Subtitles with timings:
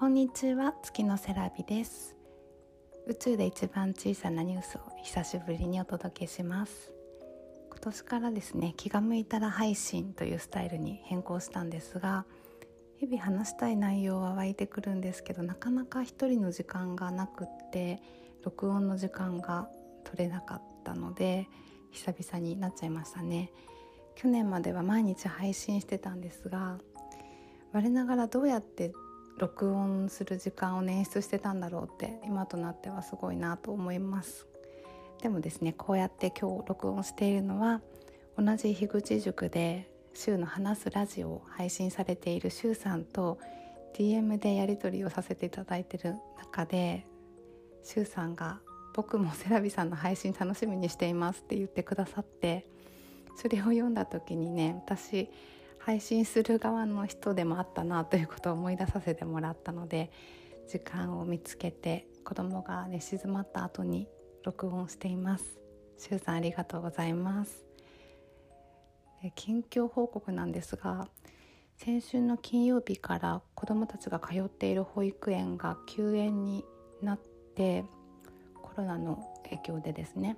[0.00, 0.72] こんにちは。
[0.82, 2.16] 月のセラビです。
[3.06, 6.90] 宇宙で一番小さなニュースを久しぶりにお届けします。
[7.68, 12.24] 今年からですね気が向いたら配信というスタイルに変更したんですが
[12.96, 18.00] 日々話したい内容は湧いてくるんですけどなかなか一人の時間がなくって
[18.42, 19.68] 録音の時間が
[20.04, 21.46] 取れなかったので
[21.90, 23.52] 久々になっちゃいましたね。
[24.14, 26.78] 去年までは毎日配信してたんですが
[27.74, 28.94] 我ながらどうやって
[29.40, 34.46] 録音する時間を捻出してたんだろうって今となってはすごいなと思います。
[35.22, 37.80] でもですねこうやって今日録音しているのは
[38.38, 43.38] 同じ樋口塾で週の話すラジオを配信されている週さんと
[43.94, 47.06] DM でやり取りをさせていただいてる中で
[47.82, 48.60] 週さんが
[48.94, 52.66] 「僕もセラビさんの配信楽しみにしています」って言ってくださって
[53.36, 55.30] それを読んだ時にね私
[55.80, 60.10] 配信する側の人でもあったなということを思い出させてもらったので
[60.68, 64.06] 時間を見つけて子供が寝静まった後に
[64.44, 65.58] 録音しています。
[65.98, 67.64] しゅうさんありがとうございます。
[69.34, 71.08] 近況報告なんですが
[71.76, 76.64] 先週の金曜日から子どもたちが通っている保育園が休園に
[77.02, 77.18] なっ
[77.54, 77.84] て
[78.62, 80.36] コロナの影響でですね。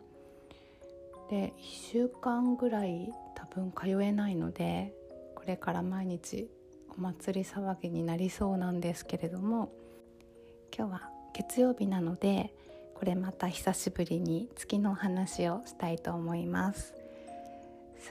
[1.31, 4.95] で1週間ぐらい多分通えないので
[5.43, 6.49] これから毎日
[6.97, 9.73] お祭り騒ぎになりそうなんですけれども
[10.73, 12.55] 今日は月曜日なので
[12.95, 16.95] これまた久しぶりに月の話をしたいと思います。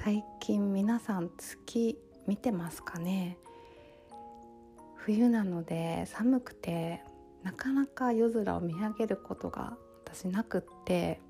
[0.03, 3.37] 最近皆さん月見てますかね？
[4.97, 7.02] 冬なので寒くて
[7.43, 11.21] なかなか夜空を見上げることが私なくって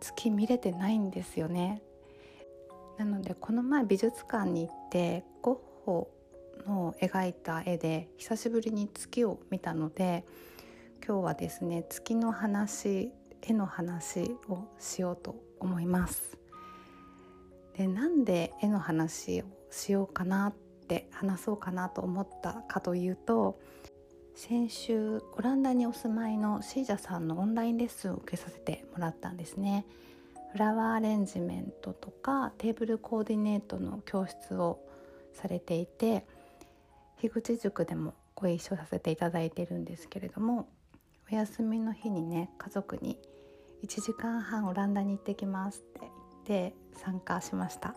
[0.00, 1.80] 月見れてないんですよね。
[2.98, 6.10] なのでこの前美術館に行ってゴッホ
[6.66, 10.24] の描いた絵で久しぶりに月を見たので
[11.06, 16.36] 今日はですね月の話絵の話をしようと思います。
[17.76, 20.54] でなんで絵の話をしようかなっ
[20.88, 23.60] て話そうかなと思ったかというと
[24.34, 29.86] 先週オランダにお住まいのシージャさんのオンラインレッスンを受けさせてもらったんですね。
[30.52, 34.80] フラワーアレンジメントとかテーブルコーディネートの教室を
[35.34, 36.26] されていて
[37.20, 40.68] 樋口塾でもご一緒させていただいてるんですけれども
[41.30, 43.18] お休みの日にね家族に
[43.84, 46.08] 1時間半オランダに行ってきますって言
[46.68, 47.94] って参加しました。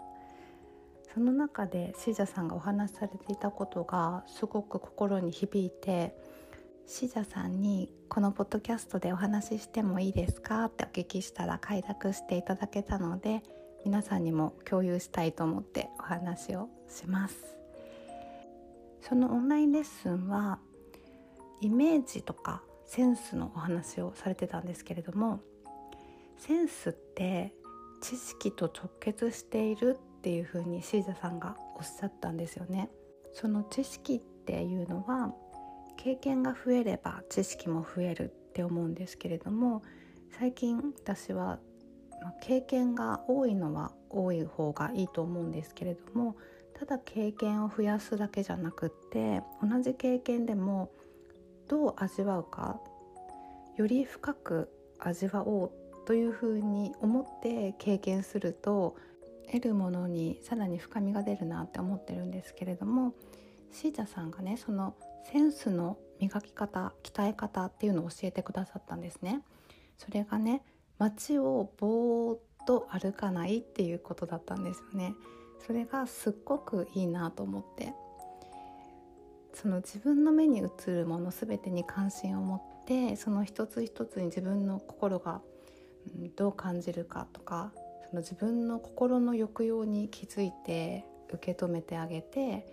[1.13, 6.15] その中でシージャさんがお話しされていたことがすごく心に響いて
[6.93, 13.43] シジャさんにこのポッドキャストでお話ししてもいいですかってお聞きしたら快諾していただけたので
[13.85, 17.55] 皆さんにも共有したいと思ってお話をします。
[18.99, 20.59] そのオンラインレッスンは
[21.61, 25.39] イメージとかセンスのお話をされてたんですけれども
[26.39, 27.53] センスって
[28.01, 32.89] 知識と直結しているっていうふうにシーザさんがおっしゃったんですよね。
[33.31, 35.33] その知識っていうのは
[35.97, 39.83] 経験が増えれば知識も増えるって思うんですけれども
[40.37, 41.59] 最近私は
[42.41, 46.35] 経験が多いのは多い方がいいと思うんですけれども
[46.77, 50.91] ただ経験を増やすだけじゃなくって同じ経験でも
[51.67, 52.79] どう味わうか
[53.77, 54.69] より深く
[54.99, 55.71] 味わおう
[56.05, 58.95] というふうに思って経験すると
[59.51, 63.13] 得るものにさらに深みが出るなって思ってるんですけれども
[63.71, 69.41] シージャさんがねそのセンスの磨き方鍛え方っていうのを教えてくださったんですね。
[69.97, 70.63] それがね
[70.97, 75.13] 街をぼーっと歩かないっていうことだったんですよね。
[75.65, 77.93] それがすっごくいいなと思って。
[79.53, 85.41] その自分の目に映るもの全てに関心を持ってその一つ一つに自分の心が
[86.35, 87.73] どう感じるかとか
[88.09, 92.65] その自分の心の抑揚に気づいて受け止めてあげて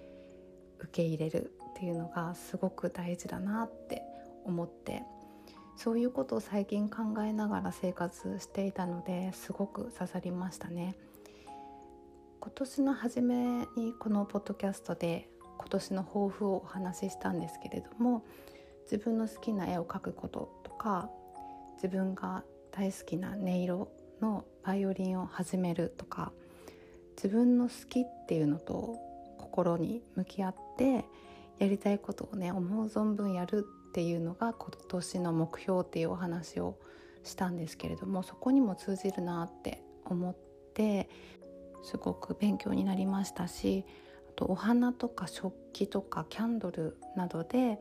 [0.78, 1.57] 受け入れる。
[1.78, 4.02] っていうのがすごく大事だなって
[4.44, 5.04] 思って
[5.76, 10.96] そういうことを最近考えながら生活していたのですごく刺さりましたね。
[12.40, 13.36] 今年の初め
[13.76, 18.24] にこのポッドキャストで今年の抱負をお話ししたんですけれども
[18.90, 21.10] 自分の好きな絵を描くこととか
[21.74, 22.42] 自分が
[22.72, 23.88] 大好きな音色
[24.20, 26.32] のバイオリンを始めるとか
[27.16, 28.96] 自分の好きっていうのと
[29.38, 31.04] 心に向き合って
[31.58, 36.78] やりたいことをね思う存分やるっていうのが今年の目標っていうお話を
[37.24, 40.36] したんですけれどもそこにも通じるなって思っ
[40.74, 41.08] て
[41.82, 43.84] すごく勉強になりましたし
[44.28, 47.78] あとお花とか食器とかキャンドルなどで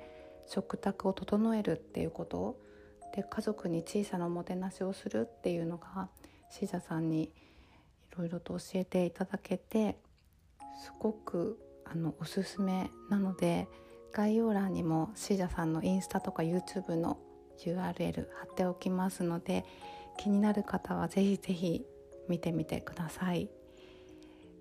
[0.48, 2.58] 食卓を整えるっていうこと
[3.16, 6.10] で家族に小さなおもてなしをするっていうのが
[6.50, 7.32] シージャさんにい
[8.18, 9.98] ろいろと教えていただけて
[10.84, 11.60] すごく
[11.92, 13.68] あのおすすめなので
[14.12, 17.20] 概要欄にもシージャさんのインスタとか YouTube の
[17.60, 19.66] URL 貼っておきますので
[20.18, 21.86] 気になる方はぜひぜひ
[22.28, 23.50] 見てみてください。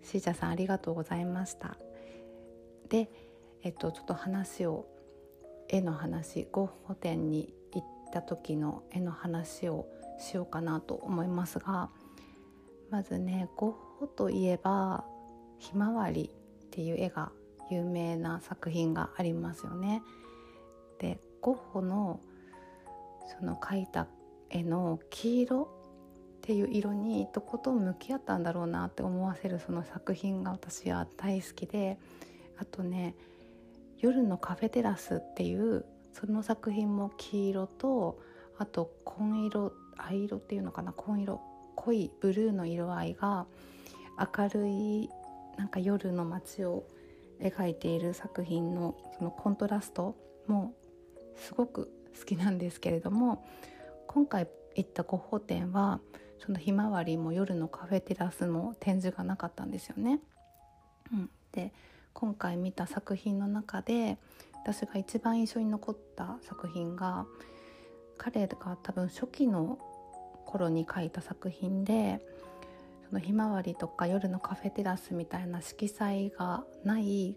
[0.03, 1.77] シージャさんありがとうございました。
[2.89, 3.11] で
[3.63, 4.87] えっとちょっと話を
[5.69, 9.89] 絵の話ゴッホ展に行った時の絵の話を
[10.19, 11.91] しようかなと思いますが
[12.91, 15.05] まずねゴッホといえば
[15.59, 16.31] 「ひまわり」
[16.77, 17.33] っていう絵が
[17.71, 20.03] 有名な作品がありますよね。
[20.99, 22.21] でゴッホの
[23.39, 24.07] その描いた
[24.51, 31.99] 絵の黄色っていう色にとことん向き合ったんだろうなって思わせるその作品が私は大好きで
[32.59, 33.15] あとね
[33.99, 38.21] 「夜のカフェテラス」っていうその作品も黄色と
[38.59, 41.41] あと紺色藍色っていうのかな紺色
[41.75, 43.47] 濃いブルーの色合いが
[44.37, 45.09] 明るい
[45.57, 46.85] なんか夜の街を
[47.41, 50.17] 描いている作品のそのコントラスト
[50.47, 50.75] も
[51.37, 53.47] すごく好きなんですけれども
[54.07, 56.01] 今回行ったゴッホ展は
[56.39, 60.21] そのひまわりも夜のカフェテラスも展示がなかったんですよね。
[61.13, 61.73] うん、で
[62.13, 64.19] 今回見た作品の中で
[64.55, 67.27] 私が一番印象に残った作品が
[68.19, 69.79] 彼が多分初期の
[70.47, 72.21] 頃に描いた作品で
[73.09, 77.37] そのひまわりとか夜のカフェテラスみたいな色彩がない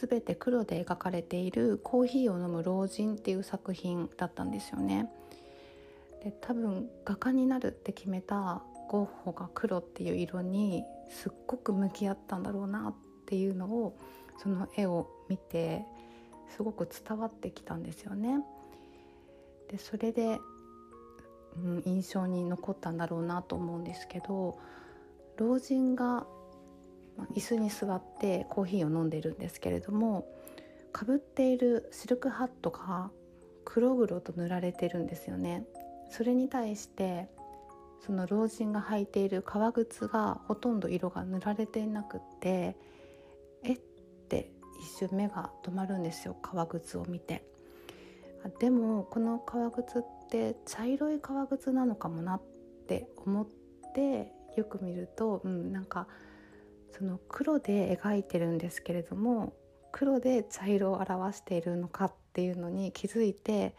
[0.00, 5.12] 全て黒で描かれている「コーヒーを飲む老人」っていう作品だったんですよね。
[6.22, 12.94] で多分画家になるって決めたゴッホが黒っていう色にすっごく向き合ったんだろうなっ
[13.26, 13.96] ていうのを
[14.38, 15.84] その絵を見て
[16.48, 18.44] すごく伝わってきたんですよね。
[19.68, 20.38] でそれで、
[21.56, 24.58] うん、印象に残ったんだろうなと思うんですけど
[25.40, 26.26] 老人が
[27.34, 30.28] 椅子に座ってコーヒーを飲んでいるんですけれども
[30.92, 33.10] かぶっているシルクハットが
[33.64, 35.64] 黒々と塗られてるんですよね。
[36.10, 37.30] それに対して
[38.04, 42.76] その老人が履いている革靴がほとんど色が塗られていなくって
[43.62, 43.80] えっ？
[44.28, 44.52] て
[44.82, 47.44] 一瞬目が止まるんですよ革靴を見て。
[48.58, 52.42] でもこの革靴って茶色い革靴なのかもなっ
[52.86, 53.46] て思っ
[53.94, 56.06] てよく見ると、うん、なんか
[56.96, 59.54] その黒で描いてるんですけれども
[59.92, 63.74] 黒で茶色を表しているのかっていうのに気づいて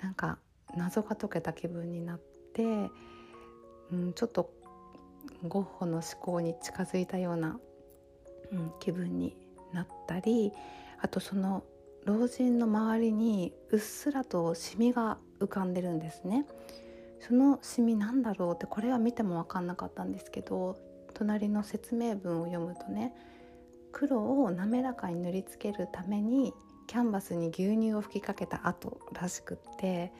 [0.00, 0.38] なんか
[0.76, 2.20] 謎が解けた気分になっ
[2.54, 2.90] て、
[3.90, 4.50] うん、ちょっと
[5.48, 7.58] ゴッホの思考に近づいたような、
[8.52, 9.36] うん、気分に
[9.72, 10.52] なったり
[11.00, 11.64] あとその
[12.04, 16.46] 老人の周りにうっすらとシミが浮かんでるんですね。
[17.20, 20.78] そのシミなんだろうってこれは見ても分かんなかったんですけど
[21.14, 23.14] 隣の説明文を読むとね
[23.92, 26.52] 黒を滑らかに塗りつけるために
[26.86, 30.12] キャンバスに牛乳を吹きかけた後らしくって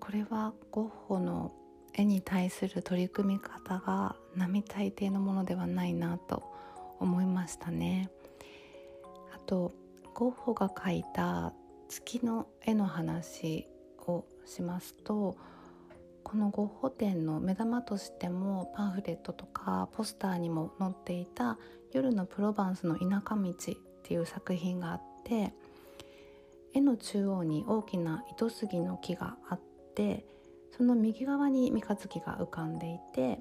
[0.00, 1.52] これはゴッホの
[1.94, 6.42] 絵に対する取り組み方が並大抵のものではないなと
[6.98, 8.10] 思いましたね。
[9.34, 9.72] あと
[10.14, 11.52] ゴッホが描いた
[11.88, 13.68] 月の絵の話
[14.06, 15.36] をしますと
[16.32, 21.58] このゴッホ展の目玉としてもパンフレットとかポスターにも載っていた
[21.92, 23.54] 「夜のプロヴァンスの田舎道」っ
[24.02, 25.52] ていう作品があって
[26.72, 29.60] 絵の中央に大きな糸杉の木があっ
[29.94, 30.24] て
[30.70, 33.38] その右側に三日月が浮かんでいて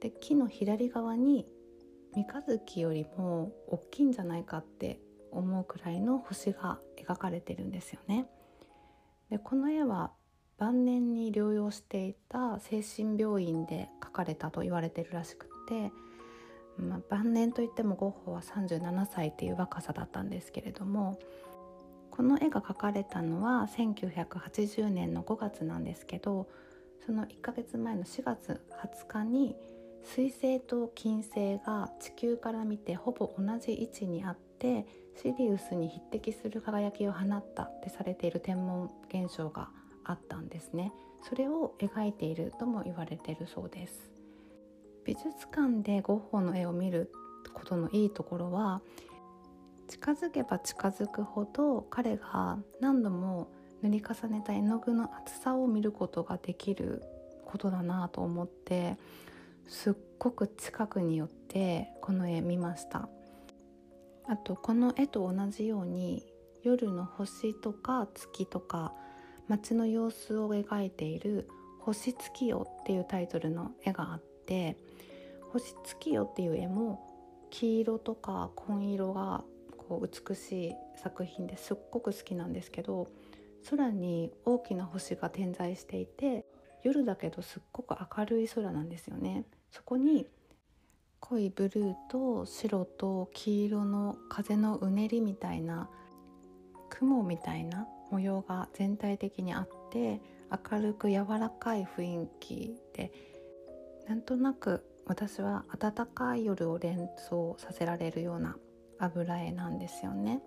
[0.00, 1.46] で木の左側に
[2.14, 4.98] 三日月よりも大きいんじゃないかって
[5.30, 8.26] 思うくらいの星が描かれてるんですよね。
[9.28, 10.14] でこの絵は
[10.58, 15.92] 晩年に療養していた精神病院で描かれたと言われてるらしくて、
[16.78, 21.18] まあ、晩年といってもゴッホは37歳っていう若さだったんですけれども
[22.10, 26.48] この絵が描かれたのは1980年の5月なんですけど
[27.04, 29.56] その1ヶ月前の4月20日に
[30.02, 34.86] 水星と金星が地球から見てほぼ同じ位置にあって
[35.20, 39.68] シリウスに匹敵する輝きを放ったってされている天文現象が
[40.06, 40.92] あったんですね。
[41.22, 44.10] それを描いているとも言われているそうです。
[45.04, 47.12] 美術館でゴッホの絵を見る
[47.54, 48.82] ことのいいところは
[49.88, 53.48] 近づけば近づくほど彼が何度も
[53.82, 57.02] 塗り重ねた絵の具の厚さを見ることができる
[57.44, 58.96] ことだなと思って
[59.68, 63.08] すっごく近くに寄ってこの絵見ました。
[64.28, 66.26] あとこの絵と同じように
[66.64, 68.92] 夜の星とか月とか
[69.48, 71.48] 街の様子を描いている
[71.80, 74.76] 「星月夜」っていうタイトルの絵があって
[75.52, 77.00] 「星月夜」っていう絵も
[77.50, 79.44] 黄色とか紺色が
[79.76, 83.08] こう美しい作品ですっごく好きなんですけど
[83.70, 86.44] 空に大きな星が点在していて
[86.82, 89.44] 夜だけどすっごく明るい空なんですよね。
[89.70, 90.26] そこに
[91.20, 95.90] 濃いブルーと白と黄色の風のうねりみたいな
[96.88, 100.20] 雲みたいな模様が全体的にあって
[100.70, 103.12] 明るく柔らかい雰囲気で
[104.08, 108.56] なんとなく私は暖かい夜を連想させられるような
[108.98, 110.40] 油絵なんですよね。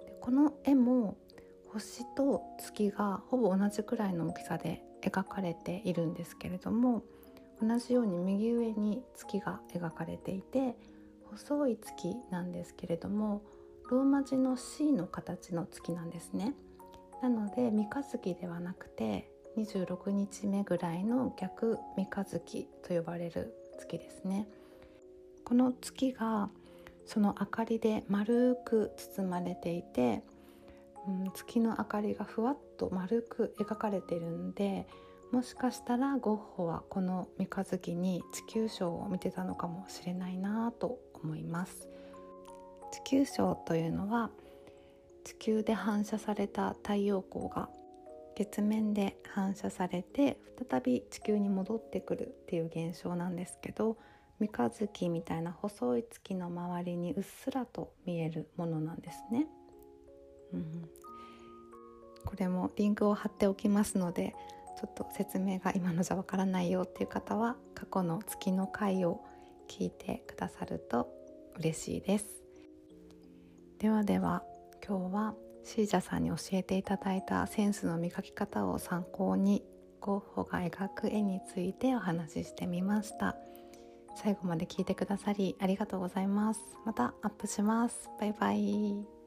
[0.00, 1.16] でこの絵も
[1.68, 7.02] 星と月がほぼ同じくらいの大きさで描かれているんですけれども
[7.62, 10.76] 同じように右上に月が描かれていて
[11.24, 13.42] 細い月なんですけれども
[13.90, 16.54] ローマ字の C の形の月なんですね。
[17.22, 24.46] なので三日月ではなくて26日目ぐらいの逆三日月と呼ばれる月ですね。
[25.44, 26.50] この月が
[27.04, 30.22] その明かりで丸く包まれていて、
[31.08, 34.86] うん、月の明かりがふわっと丸く描かれてるんで
[35.32, 41.88] もしかしたらゴッホはこの三日月に地球章を見てたのかもしれないなと思います。
[42.90, 44.30] 地球章というのは
[45.24, 47.68] 地球で反射された太陽光が
[48.34, 50.38] 月面で反射されて
[50.70, 53.96] 再び地球に戻ってくるっていう現象なんですけど
[54.38, 59.46] 三日月みたいな細い月の周りにうっすらと見えるものなんですね。
[60.54, 60.88] うん、
[62.24, 64.34] これもリンクを貼っておきますので
[64.80, 69.20] ちょっと説明が今のじゃわからないよっていう方は過去の月の回を
[69.68, 71.08] 聞いてくださると
[71.58, 72.39] 嬉しいです
[73.80, 74.42] ではでは
[74.86, 75.34] 今日は
[75.64, 79.64] シージャさんに教えていただいたセンスの磨き方を参考に
[80.00, 83.36] ゴッホが描く絵についてお話ししてみました。
[84.16, 86.60] 最後まで聞いてくださりありがとうございます。
[86.84, 88.10] またアップします。
[88.20, 89.19] バイバイ。